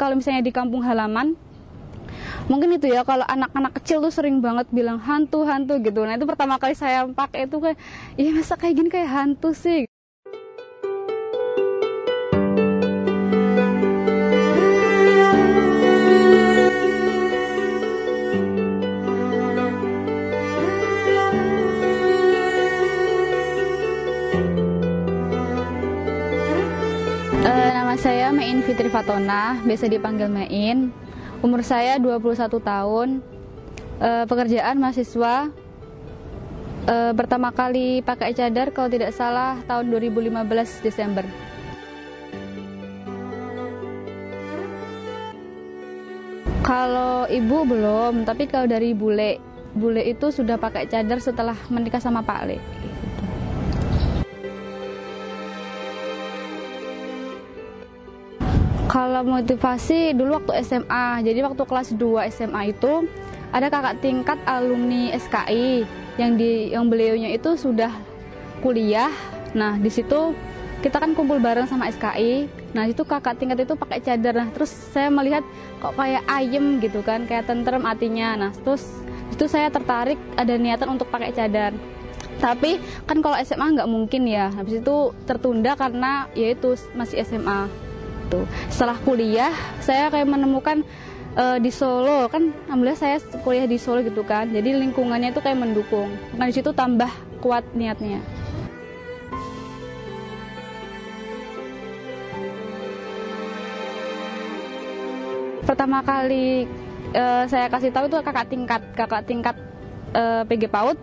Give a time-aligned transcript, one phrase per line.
[0.00, 1.36] kalau misalnya di kampung halaman
[2.48, 6.02] mungkin itu ya kalau anak-anak kecil tuh sering banget bilang hantu hantu gitu.
[6.02, 7.78] Nah itu pertama kali saya pakai itu kayak
[8.16, 9.84] iya masa kayak gini kayak hantu sih
[28.20, 30.92] saya Mein Fitri Fatona, biasa dipanggil Mein.
[31.40, 33.24] Umur saya 21 tahun.
[33.96, 35.48] Uh, pekerjaan mahasiswa.
[36.84, 40.36] Uh, pertama kali pakai cadar kalau tidak salah tahun 2015
[40.84, 41.24] Desember.
[46.60, 49.40] Kalau ibu belum, tapi kalau dari bule,
[49.72, 52.60] bule itu sudah pakai cadar setelah menikah sama Pak Le.
[58.90, 63.06] Kalau motivasi dulu waktu SMA, jadi waktu kelas 2 SMA itu
[63.54, 65.86] ada kakak tingkat alumni SKI
[66.18, 67.94] yang di yang beliaunya itu sudah
[68.58, 69.14] kuliah.
[69.54, 70.34] Nah, di situ
[70.82, 72.50] kita kan kumpul bareng sama SKI.
[72.74, 74.34] Nah, itu kakak tingkat itu pakai cadar.
[74.34, 75.46] Nah, terus saya melihat
[75.78, 78.34] kok kayak ayem gitu kan, kayak tentrem hatinya.
[78.34, 78.82] Nah, terus
[79.30, 81.70] itu saya tertarik ada niatan untuk pakai cadar.
[82.42, 84.50] Tapi kan kalau SMA nggak mungkin ya.
[84.50, 87.89] Habis itu tertunda karena yaitu masih SMA
[88.30, 88.46] gitu.
[88.70, 89.50] Setelah kuliah,
[89.82, 90.86] saya kayak menemukan
[91.34, 94.46] uh, di Solo kan, alhamdulillah saya kuliah di Solo gitu kan.
[94.46, 96.14] Jadi lingkungannya itu kayak mendukung.
[96.38, 97.10] Nah di situ tambah
[97.42, 98.22] kuat niatnya.
[105.66, 106.66] Pertama kali
[107.14, 109.56] uh, saya kasih tahu itu kakak tingkat, kakak tingkat
[110.14, 110.98] uh, PG PAUD,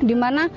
[0.00, 0.48] di mana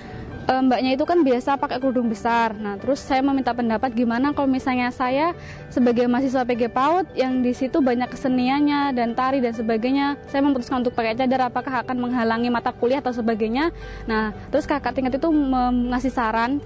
[0.47, 2.55] uh, mbaknya itu kan biasa pakai kerudung besar.
[2.55, 5.35] Nah, terus saya meminta pendapat gimana kalau misalnya saya
[5.69, 10.81] sebagai mahasiswa PG PAUD yang di situ banyak keseniannya dan tari dan sebagainya, saya memutuskan
[10.81, 13.75] untuk pakai cadar apakah akan menghalangi mata kuliah atau sebagainya.
[14.07, 16.63] Nah, terus kakak tingkat itu mengasih saran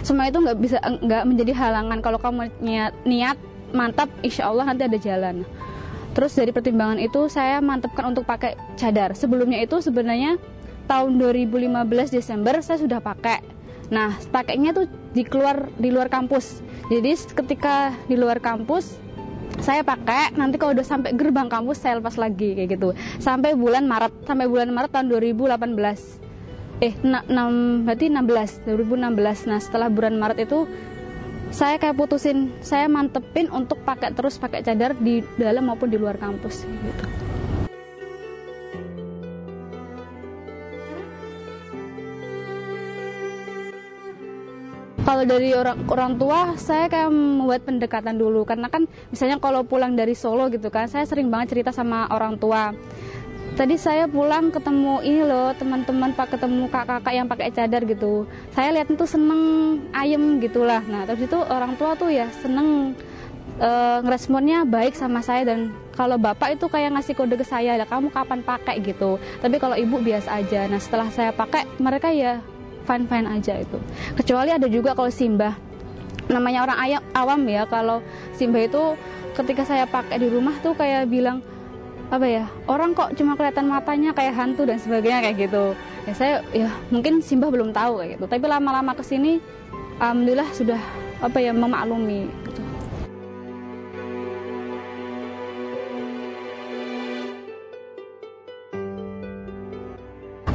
[0.00, 3.36] semua itu nggak bisa nggak menjadi halangan kalau kamu niat, niat
[3.76, 5.44] mantap insya Allah nanti ada jalan.
[6.16, 9.12] Terus dari pertimbangan itu saya mantapkan untuk pakai cadar.
[9.12, 10.40] Sebelumnya itu sebenarnya
[10.86, 13.42] tahun 2015 Desember saya sudah pakai.
[13.90, 16.62] Nah, pakainya tuh di keluar di luar kampus.
[16.90, 18.98] Jadi ketika di luar kampus
[19.62, 22.88] saya pakai nanti kalau udah sampai gerbang kampus saya lepas lagi kayak gitu.
[23.22, 26.22] Sampai bulan Maret, sampai bulan Maret tahun 2018.
[26.76, 29.48] Eh, 6 berarti 16, 2016.
[29.48, 30.68] Nah, setelah bulan Maret itu
[31.48, 36.18] saya kayak putusin, saya mantepin untuk pakai terus pakai cadar di dalam maupun di luar
[36.20, 37.25] kampus gitu.
[45.06, 48.42] Kalau dari orang orang tua saya kayak membuat pendekatan dulu.
[48.42, 52.34] Karena kan misalnya kalau pulang dari Solo gitu kan saya sering banget cerita sama orang
[52.42, 52.74] tua.
[53.54, 58.26] Tadi saya pulang ketemu ini loh teman-teman pak ketemu kakak-kakak yang pakai cadar gitu.
[58.50, 59.42] Saya lihat itu seneng
[59.94, 60.82] ayem gitulah.
[60.90, 62.98] Nah terus itu orang tua tuh ya seneng
[63.62, 63.70] e,
[64.02, 65.46] ngeresponnya baik sama saya.
[65.46, 68.82] Dan kalau bapak itu kayak ngasih kode ke saya lah kamu kapan pakai?
[68.82, 69.22] gitu.
[69.38, 70.66] Tapi kalau ibu biasa aja.
[70.66, 72.42] Nah setelah saya pakai mereka ya
[72.86, 73.78] fine fine aja itu.
[74.14, 75.58] Kecuali ada juga kalau simbah.
[76.30, 78.02] Namanya orang ayam awam ya kalau
[78.34, 78.94] simbah itu
[79.34, 81.42] ketika saya pakai di rumah tuh kayak bilang
[82.06, 85.74] apa ya orang kok cuma kelihatan matanya kayak hantu dan sebagainya kayak gitu.
[86.06, 88.24] Ya saya ya mungkin simbah belum tahu kayak gitu.
[88.30, 89.42] Tapi lama-lama ke sini
[89.98, 90.80] alhamdulillah sudah
[91.18, 92.62] apa ya memaklumi gitu.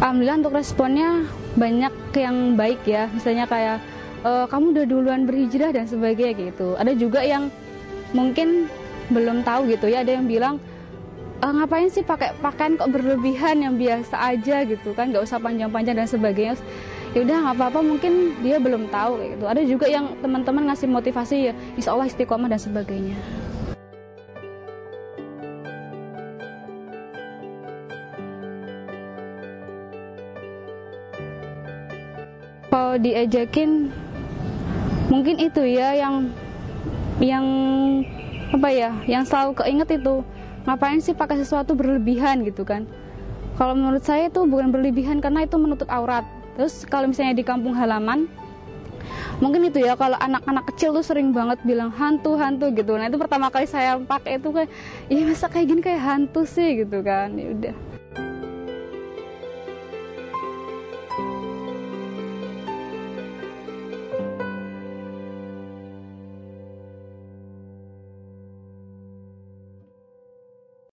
[0.01, 3.07] Alhamdulillah untuk responnya banyak yang baik ya.
[3.11, 3.77] Misalnya kayak
[4.23, 6.75] e, kamu udah duluan berhijrah dan sebagainya gitu.
[6.79, 7.51] Ada juga yang
[8.15, 8.71] mungkin
[9.11, 10.03] belum tahu gitu ya.
[10.05, 10.55] Ada yang bilang
[11.43, 15.11] e, ngapain sih pakai pakaian kok berlebihan yang biasa aja gitu kan?
[15.11, 16.55] Nggak usah panjang-panjang dan sebagainya.
[17.11, 19.43] Ya udah nggak apa-apa mungkin dia belum tahu gitu.
[19.43, 23.40] Ada juga yang teman-teman ngasih motivasi ya insya Allah istiqomah dan sebagainya
[32.71, 33.91] kalau diajakin
[35.11, 36.31] mungkin itu ya yang
[37.19, 37.45] yang
[38.55, 40.23] apa ya yang selalu keinget itu
[40.63, 42.87] ngapain sih pakai sesuatu berlebihan gitu kan.
[43.59, 46.23] Kalau menurut saya itu bukan berlebihan karena itu menutup aurat.
[46.55, 48.31] Terus kalau misalnya di kampung halaman
[49.43, 52.95] mungkin itu ya kalau anak-anak kecil tuh sering banget bilang hantu hantu gitu.
[52.95, 54.69] Nah itu pertama kali saya pakai itu kayak
[55.11, 57.35] iya masa kayak gini kayak hantu sih gitu kan.
[57.35, 57.90] Ya udah